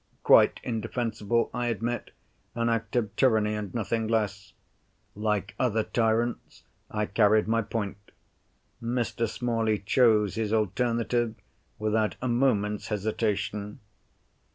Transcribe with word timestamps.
Quite 0.23 0.59
indefensible, 0.63 1.51
I 1.53 1.67
admit—an 1.67 2.69
act 2.69 2.95
of 2.95 3.15
tyranny, 3.15 3.53
and 3.53 3.71
nothing 3.75 4.07
less. 4.07 4.53
Like 5.13 5.53
other 5.59 5.83
tyrants, 5.83 6.63
I 6.89 7.05
carried 7.05 7.47
my 7.47 7.61
point. 7.61 7.99
Mr. 8.81 9.29
Smalley 9.29 9.77
chose 9.77 10.33
his 10.33 10.51
alternative, 10.51 11.35
without 11.77 12.15
a 12.19 12.27
moment's 12.27 12.87
hesitation. 12.87 13.79